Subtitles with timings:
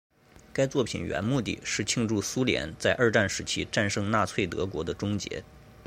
[0.51, 5.43] 该作品原目的是庆祝苏联在二战时期战胜纳粹德国的终结。